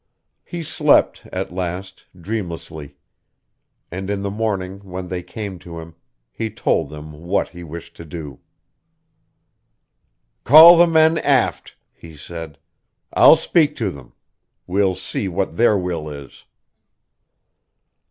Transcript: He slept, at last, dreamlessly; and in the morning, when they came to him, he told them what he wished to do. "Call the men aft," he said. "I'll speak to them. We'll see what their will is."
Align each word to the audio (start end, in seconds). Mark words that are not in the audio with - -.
He 0.43 0.63
slept, 0.63 1.27
at 1.31 1.53
last, 1.53 2.05
dreamlessly; 2.19 2.95
and 3.91 4.09
in 4.09 4.21
the 4.23 4.31
morning, 4.31 4.79
when 4.79 5.09
they 5.09 5.21
came 5.21 5.59
to 5.59 5.79
him, 5.79 5.93
he 6.31 6.49
told 6.49 6.89
them 6.89 7.21
what 7.21 7.49
he 7.49 7.63
wished 7.63 7.95
to 7.97 8.05
do. 8.05 8.39
"Call 10.43 10.75
the 10.75 10.87
men 10.87 11.19
aft," 11.19 11.75
he 11.93 12.17
said. 12.17 12.57
"I'll 13.13 13.35
speak 13.35 13.75
to 13.75 13.91
them. 13.91 14.13
We'll 14.65 14.95
see 14.95 15.27
what 15.27 15.55
their 15.55 15.77
will 15.77 16.09
is." 16.09 16.45